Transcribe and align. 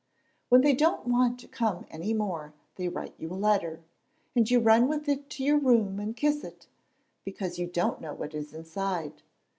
"When 0.49 0.61
they 0.61 0.73
don't 0.73 1.05
want 1.05 1.37
to 1.41 1.47
come 1.47 1.85
any 1.91 2.11
more 2.11 2.53
they 2.75 2.87
write 2.87 3.13
you 3.19 3.31
a 3.31 3.35
letter, 3.35 3.81
and 4.35 4.49
you 4.49 4.59
run 4.59 4.87
with 4.87 5.07
it 5.07 5.29
to 5.29 5.43
your 5.43 5.59
room 5.59 5.99
and 5.99 6.17
kiss 6.17 6.43
it, 6.43 6.65
because 7.23 7.59
you 7.59 7.67
don't 7.67 8.01
know 8.01 8.15
what 8.15 8.33
is 8.33 8.51
inside. 8.51 9.21